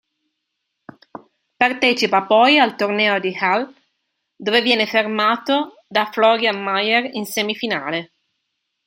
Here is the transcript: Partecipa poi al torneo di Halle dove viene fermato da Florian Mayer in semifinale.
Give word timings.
Partecipa 1.63 2.23
poi 2.23 2.57
al 2.57 2.75
torneo 2.75 3.19
di 3.19 3.37
Halle 3.39 3.71
dove 4.35 4.63
viene 4.63 4.87
fermato 4.87 5.75
da 5.87 6.09
Florian 6.11 6.59
Mayer 6.59 7.13
in 7.13 7.27
semifinale. 7.27 8.11